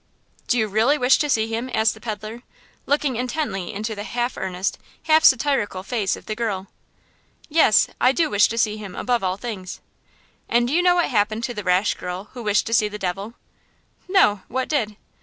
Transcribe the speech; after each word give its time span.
"Do 0.47 0.57
you 0.57 0.67
really 0.67 0.97
wish 0.97 1.19
to 1.19 1.29
see 1.29 1.45
him?" 1.45 1.69
asked 1.75 1.93
the 1.93 2.01
peddler, 2.01 2.41
looking 2.87 3.17
intently 3.17 3.71
into 3.71 3.93
the 3.93 4.03
half 4.03 4.35
earnest, 4.35 4.79
half 5.03 5.23
satirical 5.23 5.83
face 5.83 6.15
of 6.15 6.25
the 6.25 6.33
girl. 6.35 6.65
"Yes, 7.49 7.87
I 8.01 8.11
do 8.11 8.27
wish 8.27 8.47
to 8.47 8.57
see 8.57 8.77
him 8.77 8.95
above 8.95 9.23
all 9.23 9.37
things!" 9.37 9.79
"And 10.49 10.67
do 10.67 10.73
you 10.73 10.81
know 10.81 10.95
what 10.95 11.09
happened 11.09 11.43
the 11.43 11.63
rash 11.63 11.93
girl 11.93 12.29
who 12.33 12.41
wished 12.41 12.65
to 12.65 12.73
see 12.73 12.87
the 12.87 12.97
devil!" 12.97 13.35
"No–what 14.07 14.67
did?" 14.67 14.97